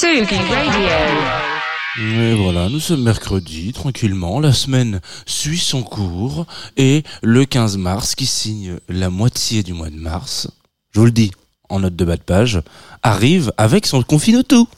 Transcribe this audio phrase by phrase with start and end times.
[0.00, 0.88] Sugi Radio.
[2.00, 8.14] Et voilà, nous sommes mercredi, tranquillement, la semaine suit son cours, et le 15 mars,
[8.14, 10.52] qui signe la moitié du mois de mars,
[10.92, 11.32] je vous le dis,
[11.68, 12.62] en note de bas de page,
[13.02, 14.68] arrive avec son confine tout.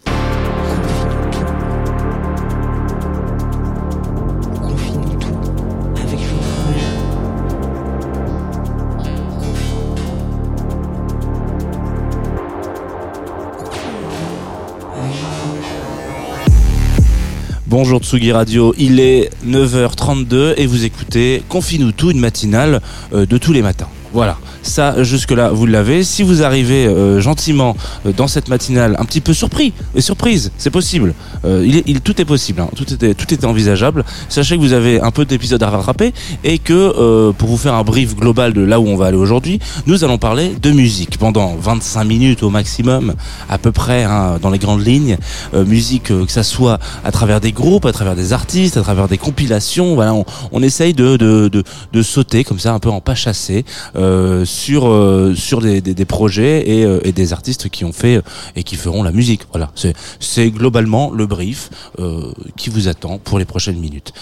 [17.83, 22.83] Bonjour Tsugi Radio, il est 9h32 et vous écoutez Confine-nous tout, une matinale
[23.14, 23.89] euh, de tous les matins.
[24.12, 26.03] Voilà, ça jusque-là vous l'avez.
[26.03, 30.50] Si vous arrivez euh, gentiment euh, dans cette matinale un petit peu surpris et surprise,
[30.58, 31.14] c'est possible.
[31.44, 32.69] Euh, il tout est possible, hein.
[32.75, 34.05] tout, était, envisageable.
[34.28, 36.12] Sachez que vous avez un peu d'épisodes à rattraper
[36.44, 39.61] et que pour vous faire un brief global de là où on va aller aujourd'hui,
[39.86, 43.14] nous allons parler de musique pendant 25 minutes au maximum,
[43.48, 45.19] à peu près hein, dans les grandes lignes.
[45.66, 49.19] Musique que ça soit à travers des groupes, à travers des artistes, à travers des
[49.19, 49.94] compilations.
[49.94, 53.14] Voilà, on, on essaye de, de, de, de sauter comme ça un peu en pas
[53.14, 53.64] chassé
[54.01, 58.22] euh, sur euh, sur des, des, projets et, euh, et des artistes qui ont fait
[58.56, 59.43] et qui feront la musique.
[59.50, 61.71] Voilà, c'est c'est globalement le brief
[62.56, 64.12] qui vous attend pour les prochaines minutes.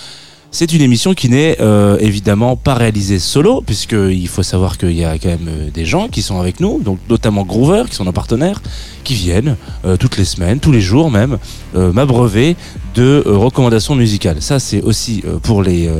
[0.50, 1.58] C'est une émission qui n'est
[2.00, 6.22] évidemment pas réalisée solo, puisqu'il faut savoir qu'il y a quand même des gens qui
[6.22, 8.62] sont avec nous, donc notamment Groover, qui sont nos partenaires,
[9.04, 9.56] qui viennent
[10.00, 11.38] toutes les semaines, tous les jours même,
[11.74, 12.56] m'abreuver
[12.94, 14.40] de recommandations musicales.
[14.40, 15.90] Ça, c'est aussi pour les,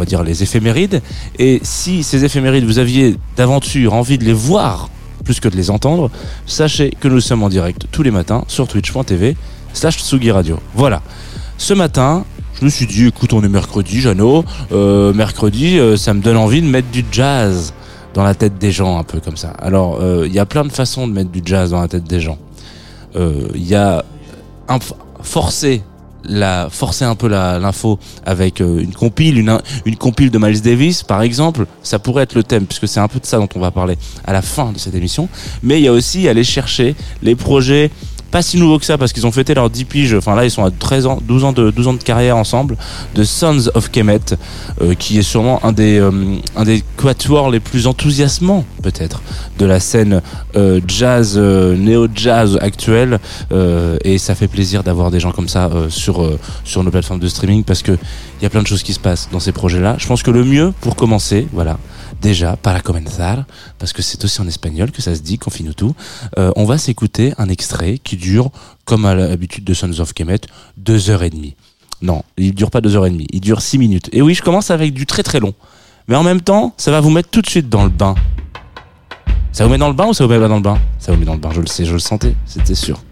[0.00, 1.02] va dire, les éphémérides.
[1.38, 4.88] Et si ces éphémérides, vous aviez d'aventure envie de les voir
[5.24, 6.10] plus que de les entendre,
[6.46, 9.36] sachez que nous sommes en direct tous les matins sur twitch.tv
[9.72, 10.58] slash Tsugi Radio.
[10.74, 11.02] Voilà.
[11.58, 12.24] Ce matin,
[12.58, 14.44] je me suis dit, écoute, on est mercredi, Jeannot.
[14.72, 17.74] Euh, mercredi, euh, ça me donne envie de mettre du jazz
[18.14, 19.50] dans la tête des gens, un peu comme ça.
[19.50, 22.04] Alors, euh, il y a plein de façons de mettre du jazz dans la tête
[22.04, 22.38] des gens.
[23.16, 24.04] Il y a
[24.68, 24.78] un,
[25.22, 25.82] forcer
[26.24, 31.02] la forcer un peu l'info avec euh, une compile une, une compile de Miles Davis
[31.02, 33.60] par exemple ça pourrait être le thème puisque c'est un peu de ça dont on
[33.60, 35.28] va parler à la fin de cette émission.
[35.62, 37.90] Mais il y a aussi aller chercher les projets
[38.30, 40.50] pas si nouveaux que ça parce qu'ils ont fêté leurs 10 piges enfin là ils
[40.50, 42.76] sont à 13 ans 12 ans de 12 ans de carrière ensemble
[43.14, 44.20] de Sons of Kemet
[44.80, 46.10] euh, qui est sûrement un des euh,
[46.56, 49.22] un des quatuors les plus enthousiasmants peut-être
[49.58, 50.22] de la scène
[50.56, 53.18] euh, jazz euh, néo jazz actuelle.
[53.52, 56.28] Euh, et ça fait plaisir d'avoir des gens comme ça euh, sur
[56.64, 59.00] sur nos plateformes de streaming parce que il y a plein de choses qui se
[59.00, 61.78] passent dans ces projets là je pense que le mieux pour commencer voilà
[62.20, 63.44] déjà para comenzar
[63.78, 65.94] parce que c'est aussi en espagnol que ça se dit confine tout
[66.38, 68.50] euh, on va s'écouter un extrait qui dure
[68.84, 70.42] comme à l'habitude de Sons of Kemet
[70.76, 71.56] deux heures et demie.
[72.02, 74.08] Non il dure pas deux heures et demie il dure six minutes.
[74.12, 75.54] Et oui je commence avec du très très long.
[76.06, 78.14] Mais en même temps ça va vous mettre tout de suite dans le bain.
[79.52, 80.78] Ça vous met dans le bain ou ça vous met pas dans le bain?
[80.98, 83.02] Ça vous met dans le bain, je le sais, je le sentais, c'était sûr.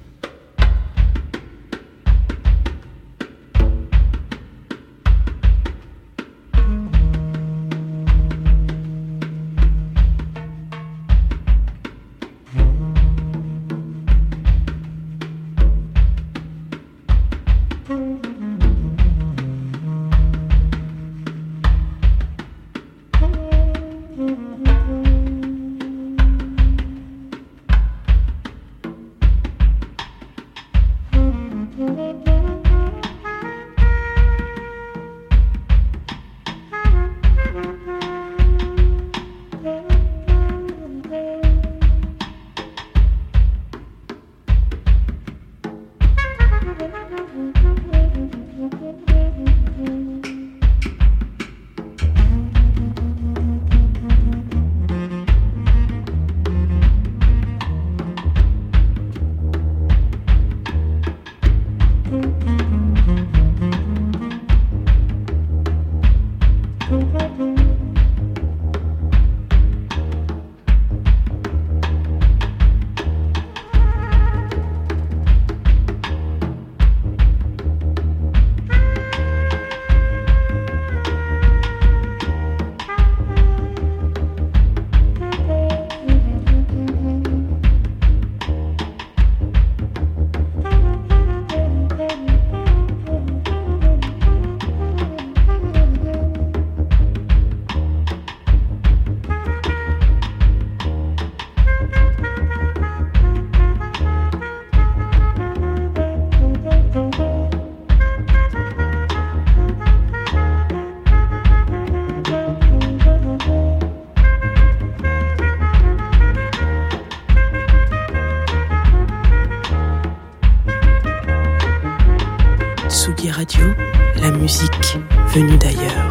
[124.48, 124.96] Musique
[125.34, 126.07] venue d'ailleurs.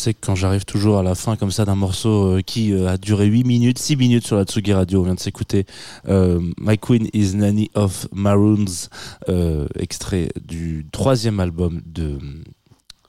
[0.00, 2.88] Sais que quand j'arrive toujours à la fin comme ça d'un morceau euh, qui euh,
[2.88, 5.66] a duré 8 minutes, 6 minutes sur la Tsugi Radio, on vient de s'écouter
[6.08, 8.88] euh, My Queen is Nanny of Maroons,
[9.78, 12.18] extrait du troisième album de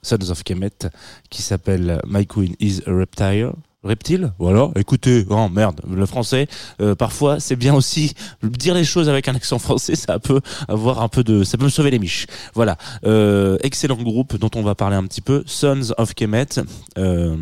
[0.02, 0.90] Sons of Kemet
[1.30, 3.54] qui s'appelle My Queen is a Reptile.
[3.84, 4.34] Reptile?
[4.40, 4.70] Voilà.
[4.76, 6.48] Écoutez oh merde le français
[6.82, 11.02] euh, parfois c'est bien aussi dire les choses avec un accent français ça peut avoir
[11.02, 12.28] un peu de ça peut me sauver les miches.
[12.54, 12.78] Voilà.
[13.06, 16.62] Euh, excellent groupe dont on va parler un petit peu Sons of Kemet.
[16.98, 17.36] Euh,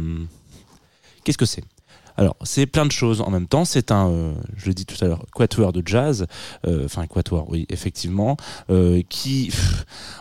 [1.24, 1.64] qu'est-ce que c'est?
[2.20, 3.64] Alors, c'est plein de choses en même temps.
[3.64, 6.28] C'est un, euh, je l'ai dit tout à l'heure, quatuor de jazz,
[6.68, 8.36] euh, enfin quatuor, oui, effectivement,
[8.70, 9.54] euh, qui,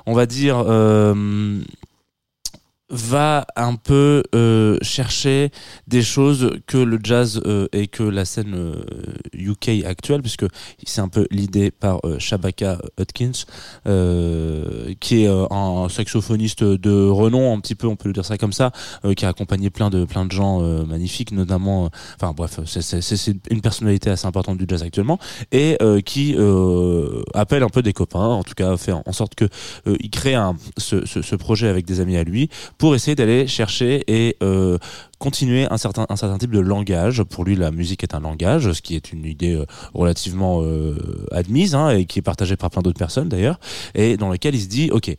[0.07, 1.61] on va dire, euh,
[2.91, 5.51] va un peu euh, chercher
[5.87, 8.83] des choses que le jazz euh, et que la scène euh,
[9.35, 10.47] UK actuelle, puisque
[10.85, 13.45] c'est un peu l'idée par euh, Shabaka Hudkins,
[13.87, 18.25] euh, qui est euh, un saxophoniste de renom, un petit peu, on peut le dire
[18.25, 18.73] ça comme ça,
[19.17, 24.11] qui a accompagné plein de plein de gens magnifiques, notamment, enfin bref, c'est- une personnalité
[24.11, 25.19] assez importante du jazz actuellement,
[25.53, 26.37] et qui
[27.35, 29.47] appelle un peu des copains, en tout cas fait en sorte que
[30.01, 33.47] il crée un, ce, ce, ce projet avec des amis à lui pour essayer d'aller
[33.49, 34.79] chercher et euh,
[35.19, 37.25] continuer un certain, un certain type de langage.
[37.25, 41.27] Pour lui, la musique est un langage, ce qui est une idée euh, relativement euh,
[41.33, 43.59] admise hein, et qui est partagée par plein d'autres personnes d'ailleurs,
[43.95, 45.15] et dans lequel il se dit, ok,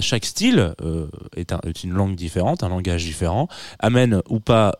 [0.00, 0.74] chaque style
[1.36, 3.48] est, est une langue différente, un langage différent,
[3.78, 4.72] amène ou pas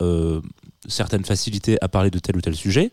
[0.89, 2.93] certaines facilités à parler de tel ou tel sujet.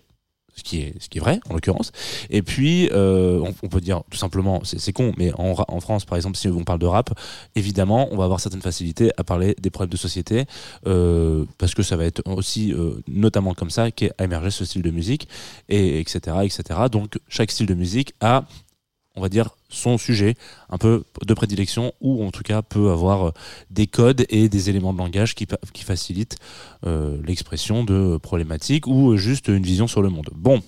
[0.55, 1.91] Ce qui, est, vrai en l'occurrence
[2.29, 6.37] et puis euh, on, peut dire tout simplement c'est con mais en France par exemple
[6.37, 7.13] si on parle de rap
[7.55, 10.45] évidemment, on va avoir certaines facilités à parler des problèmes de société,
[10.87, 14.81] euh, parce que ça va être aussi euh, notamment comme ça qu'est émergé ce style
[14.81, 15.27] de musique,
[15.69, 16.81] et etc., etc.
[16.91, 18.45] Donc chaque style de musique a,
[19.15, 20.35] on va dire, son sujet
[20.69, 23.31] un peu de prédilection, ou en tout cas peut avoir euh,
[23.69, 25.47] des codes et des éléments de langage qui,
[25.83, 26.37] facilitent
[26.85, 30.29] euh, l'expression de problématiques ou juste une vision sur le monde.
[30.33, 30.61] Bon,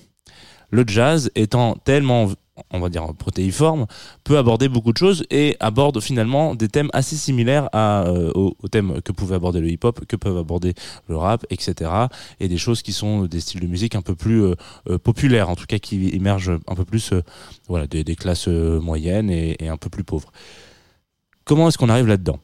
[0.69, 2.31] le jazz étant tellement
[2.71, 3.85] on va dire protéiforme,
[4.23, 9.01] peut aborder beaucoup de choses et aborde finalement des thèmes assez similaires euh, aux, thèmes
[9.01, 10.73] que pouvait aborder le hip-hop, que peuvent aborder
[11.07, 11.91] le rap, etc.
[12.39, 14.55] Et des choses qui sont des styles de musique un peu plus euh,
[14.89, 17.13] euh, populaires, en tout cas qui émergent un peu plus
[17.67, 20.31] voilà, des, classes moyennes et un peu plus pauvres.
[21.43, 22.39] Comment est-ce qu'on arrive là-dedans?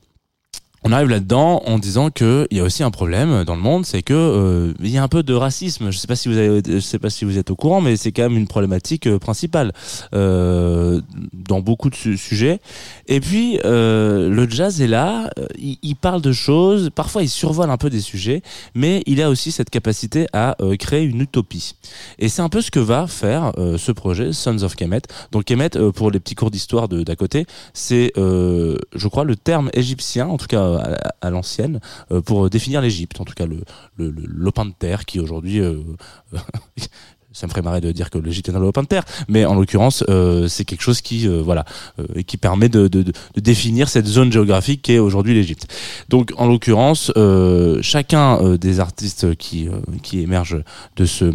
[0.84, 3.86] On arrive là-dedans en disant que il y a aussi un problème dans le monde,
[3.86, 5.92] c'est que euh, il y a un peu de racisme.
[5.92, 7.96] Je sais pas si vous avez, je sais pas si vous êtes au courant, mais
[7.98, 9.74] c'est quand même une problématique euh, principale
[10.16, 11.00] euh,
[11.34, 12.60] dans beaucoup de su- sujets.
[13.08, 17.70] Et puis euh, le jazz est là, euh, il, parle de choses, parfois il survole
[17.70, 18.42] un peu des sujets,
[18.74, 21.76] mais il a aussi cette capacité à créer une utopie.
[22.18, 25.02] Et c'est un peu ce que va faire ce projet Sons of Kemet.
[25.32, 30.28] Donc Kemet, pour les petits cours d'histoire d'à côté, c'est, je crois, le terme égyptien,
[30.28, 31.80] en tout cas à, l'ancienne,
[32.12, 33.20] euh, pour définir l'Égypte.
[33.20, 33.64] En tout cas, le,
[33.98, 35.78] le, le lopin de terre qui aujourd'hui, euh,
[37.32, 39.56] ça me ferait marrer de dire que l'Égypte est un lopin de terre, mais en
[39.56, 41.66] l'occurrence, euh, c'est quelque chose qui, voilà,
[42.00, 43.06] euh, qui permet de, de,
[43.38, 45.68] définir cette zone géographique qui est aujourd'hui l'Égypte.
[46.10, 47.12] Donc, en l'occurrence,
[47.82, 49.70] chacun des artistes qui
[50.04, 50.64] qui émergent
[50.96, 51.34] de ce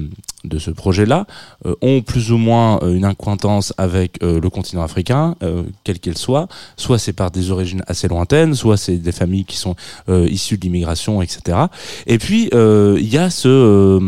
[0.49, 1.26] de ce projet-là
[1.65, 5.99] euh, ont plus ou moins euh, une acquaintance avec euh, le continent africain, euh, quelle
[5.99, 6.49] qu'elle soit.
[6.76, 9.76] Soit c'est par des origines assez lointaines, soit c'est des familles qui sont
[10.09, 11.59] euh, issues de l'immigration, etc.
[12.07, 13.99] Et puis euh, il y a ce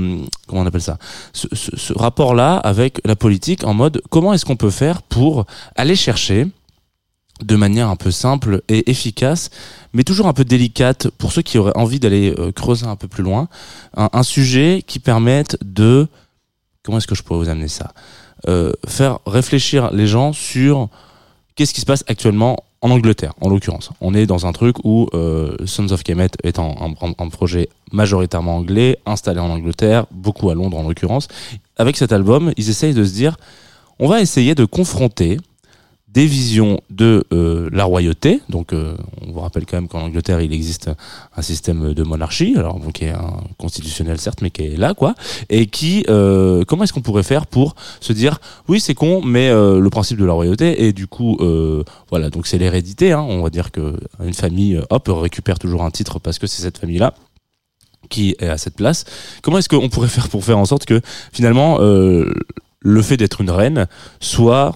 [0.47, 0.99] comment on appelle ça,
[1.33, 5.45] ce, rapport-là avec la politique en mode comment est-ce qu'on peut faire pour
[5.77, 6.47] aller chercher
[7.43, 9.51] de manière un peu simple et efficace,
[9.93, 13.23] mais toujours un peu délicate pour ceux qui auraient envie d'aller creuser un peu plus
[13.23, 13.49] loin,
[13.97, 16.09] un, un sujet qui permette de
[16.89, 17.93] comment est-ce que je pourrais vous amener ça
[18.49, 20.89] Euh, Faire réfléchir les gens sur
[21.55, 23.91] qu'est-ce qui se passe actuellement en Angleterre, en l'occurrence.
[24.01, 28.99] On est dans un truc où euh, Sons of Kemet est un, projet majoritairement anglais,
[29.05, 31.29] installé en Angleterre, beaucoup à Londres en l'occurrence.
[31.77, 33.37] Avec cet album, ils essayent de se dire,
[33.99, 35.37] on va essayer de confronter
[36.19, 38.41] des visions de euh, la royauté.
[38.49, 40.91] Donc, euh, on vous rappelle quand même qu'en Angleterre, il existe
[41.37, 43.13] un système de monarchie, alors bon, qui est
[43.57, 45.15] constitutionnel certes, mais qui est là, quoi,
[45.49, 49.49] et qui, euh, comment est-ce qu'on pourrait faire pour se dire, oui, c'est con, mais
[49.49, 51.39] le principe de la royauté, et du coup,
[52.11, 53.13] voilà, donc c'est l'hérédité.
[53.13, 56.63] Hein, on va dire que une famille, hop, récupère toujours un titre parce que c'est
[56.63, 57.15] cette famille-là
[58.11, 59.05] qui est à cette place.
[59.43, 61.01] Comment est-ce qu'on pourrait faire pour faire en sorte que
[61.33, 63.87] finalement le fait d'être une reine
[64.19, 64.75] soit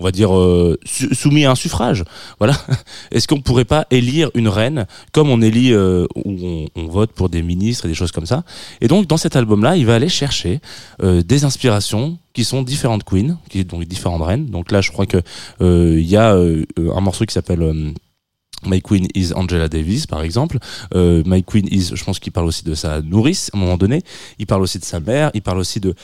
[0.00, 0.78] on va dire euh,
[1.12, 2.04] soumis à un suffrage.
[2.38, 2.56] Voilà.
[3.12, 7.12] Est-ce qu'on pourrait pas élire une reine comme on élit euh, ou on, on vote
[7.12, 8.42] pour des ministres et des choses comme ça
[8.80, 10.60] Et donc dans cet album-là, il va aller chercher
[11.02, 14.46] euh, des inspirations qui sont différentes queens, qui donc différentes reines.
[14.46, 15.18] Donc là, je crois que
[15.60, 17.92] euh, il y a euh, un morceau qui s'appelle euh,
[18.66, 20.58] My Queen is Angela Davis, par exemple.
[20.94, 23.76] Euh, My Queen is, je pense qu'il parle aussi de sa nourrice à un moment
[23.76, 24.02] donné.
[24.38, 25.30] Il parle aussi de sa mère.
[25.34, 25.94] Il parle aussi de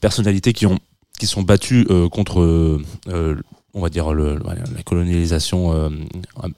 [0.00, 0.78] personnalités qui ont
[1.18, 3.36] qui sont battues euh, contre, euh,
[3.76, 5.90] on va dire la colonialisation euh,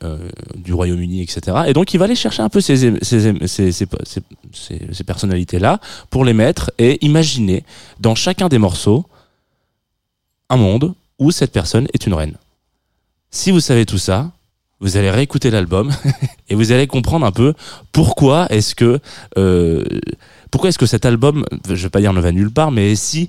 [0.04, 1.64] euh, du Royaume-Uni, etc.
[1.66, 6.32] Et donc il va aller chercher un peu ces, ces, ces, ces, personnalités-là pour les
[6.32, 7.64] mettre et imaginer
[7.98, 9.04] dans chacun des morceaux
[10.48, 12.36] un monde où cette personne est une reine.
[13.32, 14.30] Si vous savez tout ça,
[14.78, 15.92] vous allez réécouter l'album
[16.48, 17.54] et vous allez comprendre un peu
[17.90, 19.00] pourquoi est-ce que
[19.36, 19.84] euh,
[20.52, 23.28] pourquoi est-ce que cet album, je vais pas dire ne va nulle part, mais si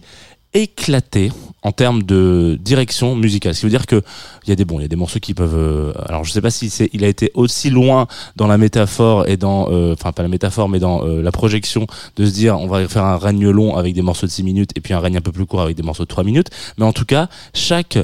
[0.54, 3.54] éclaté en termes de direction musicale.
[3.54, 4.02] Ce qui veut dire que
[4.46, 5.56] il y a des il y a des morceaux qui peuvent.
[5.56, 9.28] euh, alors je sais pas si c'est, il a été aussi loin dans la métaphore
[9.28, 12.58] et dans, euh, enfin pas la métaphore, mais dans euh, la projection de se dire
[12.60, 15.00] on va faire un règne long avec des morceaux de 6 minutes et puis un
[15.00, 16.50] règne un peu plus court avec des morceaux de 3 minutes.
[16.78, 17.98] Mais en tout cas, chaque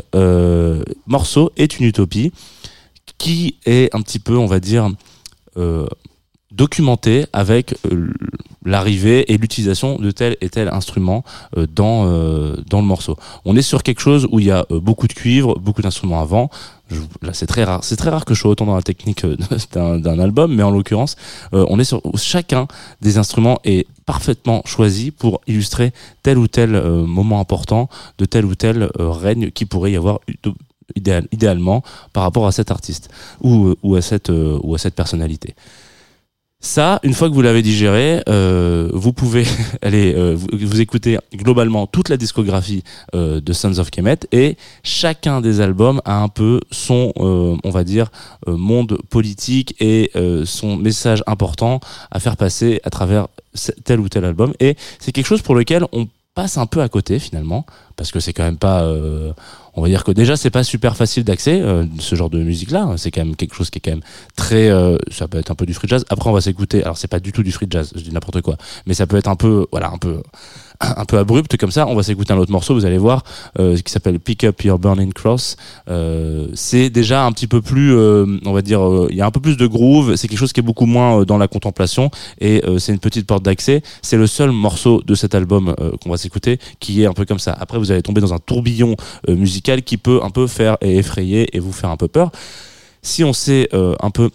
[1.07, 2.31] morceau est une utopie
[3.17, 4.89] qui est un petit peu, on va dire,
[6.55, 8.07] documenté avec euh,
[8.65, 11.23] l'arrivée et l'utilisation de tel et tel instrument
[11.57, 13.15] euh, dans euh, dans le morceau.
[13.45, 16.49] On est sur quelque chose où il y a beaucoup de cuivre, beaucoup d'instruments avant.
[16.89, 17.83] Je- là, c'est très rare.
[17.83, 19.25] C'est très rare que je sois autant dans la technique
[19.73, 21.15] d'un album, mais en l'occurrence,
[21.51, 22.67] on est sur chacun
[23.01, 25.91] des instruments est parfaitement choisi pour illustrer
[26.23, 26.69] tel ou tel
[27.19, 30.19] moment important de tel ou tel règne qui pourrait y avoir
[31.31, 31.83] idéalement
[32.13, 33.09] par rapport à cet artiste
[33.41, 35.55] ou, ou à cette ou à cette personnalité.
[36.65, 39.45] Ça, une fois que vous l'avez digéré, euh, vous pouvez
[39.83, 44.57] aller euh, vous, vous écouter globalement toute la discographie euh, de Sons of Kemet et
[44.81, 48.09] chacun des albums a un peu son, on va dire,
[48.47, 50.11] monde politique et
[50.45, 53.27] son message important à faire passer à travers
[53.83, 54.53] tel ou tel album.
[54.59, 58.19] Et c'est quelque chose pour lequel on passe un peu à côté finalement parce que
[58.19, 59.31] c'est quand même pas euh,
[59.73, 62.71] on va dire que déjà c'est pas super facile d'accès euh, ce genre de musique
[62.71, 64.03] là c'est quand même quelque chose qui est quand même
[64.35, 66.05] très euh, ça peut être un peu du free jazz.
[66.09, 68.41] Après on va s'écouter alors c'est pas du tout du free jazz je dis n'importe
[68.41, 70.21] quoi mais ça peut être un peu voilà un peu
[70.81, 73.23] un peu abrupt comme ça on va s'écouter un autre morceau vous allez voir
[73.59, 75.55] euh, qui s'appelle Pick Up Your Burning Cross.
[75.89, 79.25] Euh, c'est déjà un petit peu plus euh, on va dire euh, il y a
[79.25, 81.47] un peu plus de groove c'est quelque chose qui est beaucoup moins euh, dans la
[81.47, 82.09] contemplation
[82.39, 83.81] et euh, c'est une petite porte d'accès.
[84.01, 87.39] C'est le seul morceau de cet album qu'on va s'écouter qui est un peu comme
[87.39, 87.55] ça.
[87.59, 88.95] Après vous allez tomber dans un tourbillon
[89.27, 92.31] musical qui peut un peu faire et effrayer et vous faire un peu peur.
[93.01, 94.29] Si on sait un peu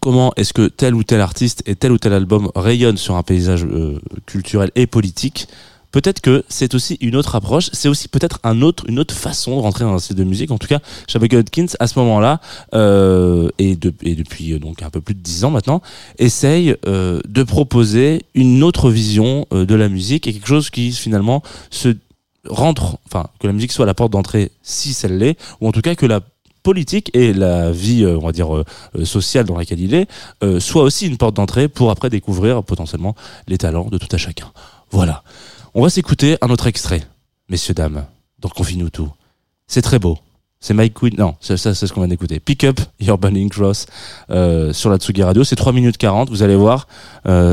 [0.00, 3.22] comment est-ce que tel ou tel artiste et tel ou tel album rayonne sur un
[3.22, 5.48] paysage euh, culturel et politique.
[5.92, 9.56] Peut-être que c'est aussi une autre approche c'est aussi peut-être un autre une autre façon
[9.56, 10.50] de rentrer dans un style de musique.
[10.50, 12.40] En tout cas Shabaka Hudkins à ce moment-là
[12.74, 15.82] euh, et, de- et depuis euh, donc un peu plus de dix ans maintenant
[16.18, 20.92] essaye euh, de proposer une autre vision euh, de la musique et quelque chose qui
[20.92, 21.94] finalement se
[22.48, 25.82] rentre enfin que la musique soit la porte d'entrée si celle l'est ou en tout
[25.82, 26.20] cas que la
[26.62, 28.64] politique et la vie, euh, on va dire, euh,
[28.96, 30.08] euh, sociale dans laquelle il est,
[30.60, 33.14] soit aussi une porte d'entrée pour après découvrir potentiellement
[33.48, 34.50] les talents de tout à chacun.
[34.90, 35.22] Voilà.
[35.74, 37.02] On va s'écouter un autre extrait,
[37.48, 38.04] messieurs, dames,
[38.38, 39.10] dans Confine-nous tout.
[39.66, 40.18] C'est très beau.
[40.60, 41.14] C'est Mike Quinn.
[41.18, 42.38] Non, ça, ça, c'est ce qu'on vient d'écouter.
[42.38, 43.86] Pick Up Your Burning Cross
[44.28, 45.44] sur la Tsugi Radio.
[45.44, 46.30] C'est 3 minutes 40.
[46.30, 46.86] Vous allez voir.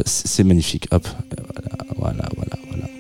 [0.05, 0.87] C'est magnifique.
[0.91, 1.07] Hop.
[1.97, 2.98] Voilà, voilà, voilà, voilà.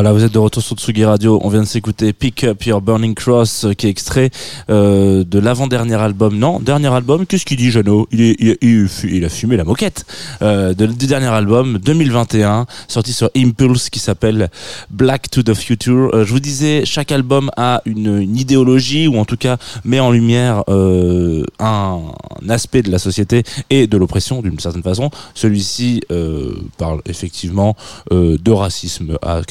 [0.00, 1.38] Voilà, vous êtes de retour sur Tsugi Radio.
[1.42, 4.30] On vient de s'écouter Pick Up Your Burning Cross, euh, qui est extrait
[4.70, 6.38] euh, de l'avant-dernier album.
[6.38, 7.26] Non, dernier album.
[7.26, 8.08] Qu'est-ce qu'il dit, Jeannot?
[8.10, 10.06] Il, il, a fumé la moquette
[10.40, 14.48] euh, de- du dernier album 2021, sorti sur Impulse, qui s'appelle
[14.88, 16.24] Black to the Future.
[16.24, 20.64] Je vous disais, chaque album a une, idéologie ou en tout cas met en lumière
[20.68, 25.10] un, un aspect de la société et de l'oppression d'une certaine façon.
[25.34, 26.00] Celui-ci
[26.78, 27.76] parle effectivement
[28.10, 29.42] de racisme à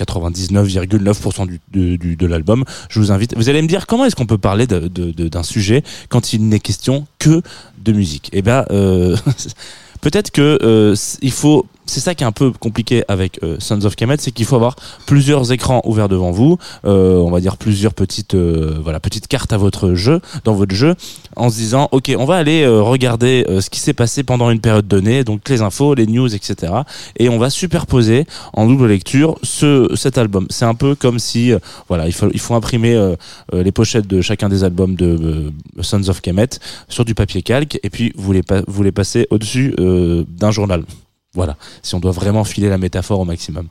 [0.48, 2.64] 99,9% du, de l'album.
[2.90, 3.36] Je vous invite.
[3.36, 7.08] Vous allez me dire comment est-ce qu'on peut parler d'un sujet quand il n'est question
[7.20, 7.42] que
[7.84, 9.16] de musique Eh ben, euh,
[10.02, 11.66] peut-être que euh, il faut.
[11.90, 14.56] C'est ça qui est un peu compliqué avec euh, Sons of Kemet, c'est qu'il faut
[14.56, 14.76] avoir
[15.06, 19.54] plusieurs écrans ouverts devant vous, euh, on va dire plusieurs petites, euh, voilà, petites cartes
[19.54, 20.96] à votre jeu, dans votre jeu,
[21.36, 24.88] en se disant, ok, on va aller regarder ce qui s'est passé pendant une période
[24.88, 26.74] donnée, donc les infos, les news, etc.
[27.18, 30.48] Et on va superposer en double lecture ce cet album.
[30.50, 31.54] C'est un peu comme si,
[31.88, 33.14] voilà, il faut il faut imprimer
[33.54, 36.50] les pochettes de chacun des albums de Sons of Kemet
[36.88, 40.84] sur du papier calque, et puis vous les passez au-dessus euh, d'un journal.
[41.34, 43.68] Voilà, si on doit vraiment filer la métaphore au maximum.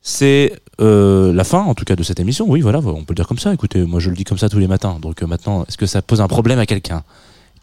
[0.00, 2.46] C'est euh, la fin, en tout cas, de cette émission.
[2.48, 3.52] Oui, voilà, on peut le dire comme ça.
[3.52, 4.98] Écoutez, moi je le dis comme ça tous les matins.
[5.00, 7.02] Donc euh, maintenant, est-ce que ça pose un problème à quelqu'un?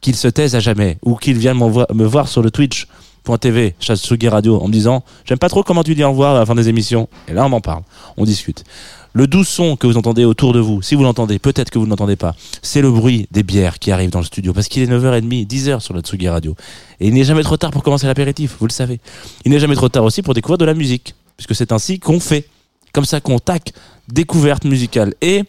[0.02, 4.62] Qu'il se taise à jamais ou qu'il vienne me voir sur le Twitch.tv, Chatsugi Radio,
[4.62, 6.68] en me disant J'aime pas trop comment tu dis au revoir à la fin des
[6.68, 7.08] émissions.
[7.28, 7.84] Et là, on en parle,
[8.18, 8.64] on discute.
[9.16, 11.86] Le doux son que vous entendez autour de vous, si vous l'entendez, peut-être que vous
[11.86, 14.52] ne l'entendez pas, c'est le bruit des bières qui arrivent dans le studio.
[14.52, 16.54] Parce qu'il est 9h30, 10h sur la Tsugi Radio.
[17.00, 19.00] Et il n'est jamais trop tard pour commencer l'apéritif, vous le savez.
[19.46, 21.16] Il n'est jamais trop tard aussi pour découvrir de la musique.
[21.38, 22.50] Puisque c'est ainsi qu'on fait.
[22.92, 23.72] Comme ça qu'on tac,
[24.10, 25.14] découverte musicale.
[25.22, 25.44] Et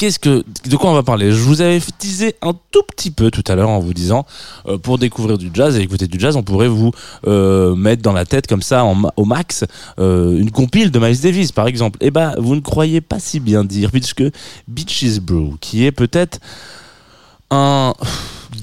[0.00, 1.30] qu'est-ce que, de quoi on va parler?
[1.30, 4.24] Je vous avais teasé un tout petit peu tout à l'heure en vous disant,
[4.66, 6.90] euh, pour découvrir du jazz et écouter du jazz, on pourrait vous
[7.26, 8.82] euh, mettre dans la tête comme ça,
[9.16, 9.66] au max,
[9.98, 11.98] euh, une compile de Miles Davis, par exemple.
[12.00, 14.24] Eh ben, vous ne croyez pas si bien dire, puisque
[14.68, 16.38] Beaches Brew, qui est peut-être
[17.50, 17.92] un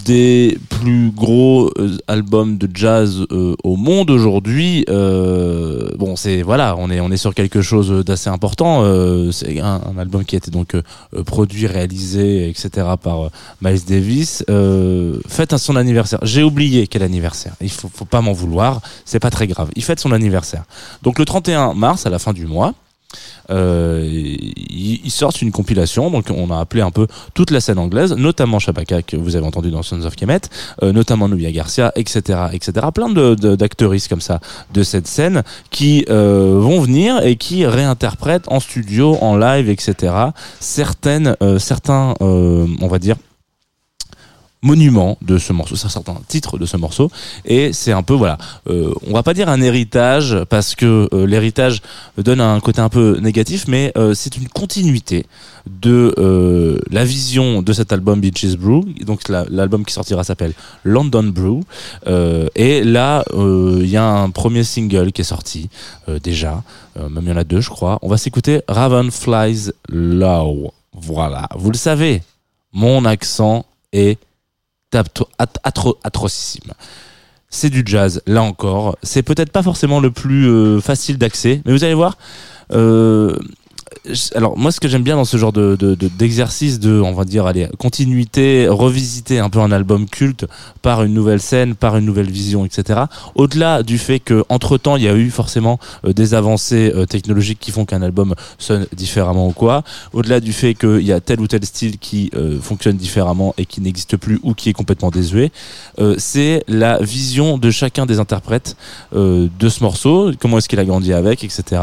[0.08, 4.86] des plus gros euh, albums de jazz euh, au monde aujourd'hui.
[4.89, 8.84] Euh, bon, c'est voilà, on est on est sur quelque chose d'assez important.
[9.32, 10.76] C'est un, album qui a été donc
[11.26, 12.88] produit, réalisé, etc.
[13.02, 13.30] par
[13.62, 14.43] Miles Davis.
[15.28, 16.20] Fête son anniversaire.
[16.22, 17.54] J'ai oublié quel anniversaire.
[17.60, 18.82] Il faut faut pas m'en vouloir.
[19.04, 19.70] C'est pas très grave.
[19.76, 20.63] Il fête son anniversaire.
[21.04, 22.74] Donc le 31 mars, à la fin du mois.
[23.50, 28.13] Euh, ils sortent une compilation, donc on a appelé un peu toute la scène anglaise,
[28.13, 30.41] notamment Shabaka que vous avez entendu dans Sons of Kemet,
[30.84, 32.88] euh, notamment Nubia Garcia, etc., etc.
[32.93, 34.39] Plein de d'actrices comme ça
[34.74, 40.13] de cette scène qui euh, vont venir et qui réinterprètent en studio, en live, etc.
[40.60, 43.15] Certaines, certains, on va dire
[44.63, 47.12] monument de ce morceau, c'est un certain titre de ce morceau,
[47.46, 48.38] et c'est un peu voilà,
[48.70, 51.82] euh, on va pas dire un héritage parce que euh, l'héritage
[52.17, 55.26] donne un côté un peu négatif, mais euh, c'est une continuité
[55.70, 58.84] de euh, la vision de cet album Beaches Brew.
[59.06, 61.62] Donc la- l'album qui sortira s'appelle London Brew,
[62.56, 65.70] et là il y a un premier single qui est sorti
[66.24, 66.63] déjà,
[66.98, 68.00] même il y en a deux je crois.
[68.02, 70.72] On va s'écouter Raven Flies Low.
[70.93, 72.24] Voilà, vous le savez,
[72.74, 74.17] mon accent est
[76.04, 76.71] atrocissime.
[77.50, 78.97] C'est du jazz, là encore.
[79.04, 82.17] C'est peut-être pas forcément le plus euh, facile d'accès, mais vous allez voir.
[82.73, 83.38] euh,
[84.36, 87.13] alors moi, ce que j'aime bien dans ce genre de de- de- d'exercice de, on
[87.13, 90.45] va dire, allez, continuité, revisiter un peu un album culte
[90.82, 93.02] par une nouvelle scène, par une nouvelle vision, etc.
[93.36, 97.06] Au-delà du fait que entre temps, il y a eu forcément euh, des avancées euh,
[97.06, 99.84] technologiques qui font qu'un album sonne différemment ou quoi.
[100.13, 103.65] Au-delà du fait qu'il y a tel ou tel style qui euh, fonctionne différemment et
[103.65, 105.52] qui n'existe plus ou qui est complètement désuet,
[106.00, 108.76] euh, c'est la vision de chacun des interprètes
[109.13, 111.82] de ce morceau, comment est-ce qu'il a grandi avec, etc.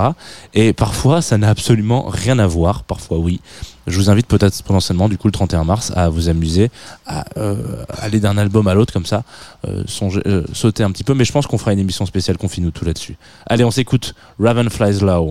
[0.55, 2.85] Et parfois, ça n'a absolument rien à voir.
[2.85, 3.41] Parfois, oui.
[3.87, 6.71] Je vous invite peut-être potentiellement, du coup, le 31 mars, à vous amuser,
[7.07, 9.25] à euh, aller d'un album à l'autre comme ça,
[9.67, 9.85] euh,
[10.27, 11.15] euh, sauter un petit peu.
[11.15, 13.17] Mais je pense qu'on fera une émission spéciale Confine-nous tout là-dessus.
[13.47, 15.31] Allez, on s'écoute Raven Flies Low.